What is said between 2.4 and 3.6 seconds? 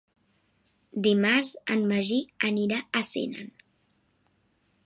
anirà a Senan.